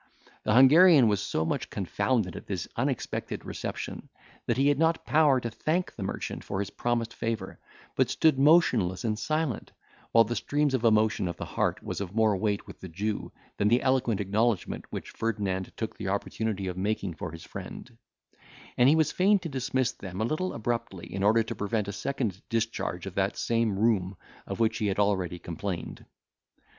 The 0.45 0.55
Hungarian 0.55 1.07
was 1.07 1.21
so 1.21 1.45
much 1.45 1.69
confounded 1.69 2.35
at 2.35 2.47
this 2.47 2.67
unexpected 2.75 3.45
reception, 3.45 4.09
that 4.47 4.57
he 4.57 4.67
had 4.69 4.79
not 4.79 5.05
power 5.05 5.39
to 5.39 5.51
thank 5.51 5.93
the 5.93 6.01
merchant 6.01 6.43
for 6.43 6.59
his 6.59 6.71
promised 6.71 7.13
favour, 7.13 7.59
but 7.95 8.09
stood 8.09 8.39
motionless 8.39 9.03
and 9.03 9.19
silent, 9.19 9.73
while 10.11 10.23
the 10.23 10.35
streams 10.35 10.73
of 10.73 10.83
emotion 10.85 11.27
of 11.27 11.37
the 11.37 11.45
heart 11.45 11.83
was 11.83 12.01
of 12.01 12.15
more 12.15 12.35
weight 12.35 12.65
with 12.65 12.79
the 12.79 12.87
Jew, 12.89 13.31
than 13.57 13.67
the 13.67 13.83
eloquent 13.83 14.19
acknowledgment 14.19 14.85
which 14.91 15.11
Ferdinand 15.11 15.71
took 15.77 15.95
the 15.95 16.07
opportunity 16.07 16.65
of 16.65 16.75
making 16.77 17.13
for 17.13 17.31
his 17.31 17.43
friend; 17.43 17.95
and 18.79 18.89
he 18.89 18.95
was 18.95 19.11
fain 19.11 19.37
to 19.37 19.49
dismiss 19.49 19.91
them 19.91 20.19
a 20.19 20.23
little 20.25 20.51
abruptly, 20.53 21.13
in 21.13 21.21
order 21.21 21.43
to 21.43 21.53
prevent 21.53 21.87
a 21.87 21.93
second 21.93 22.41
discharge 22.49 23.05
of 23.05 23.13
that 23.13 23.37
same 23.37 23.77
rheum 23.77 24.15
of 24.47 24.59
which 24.59 24.79
he 24.79 24.87
had 24.87 24.97
already 24.97 25.37
complained. 25.37 26.05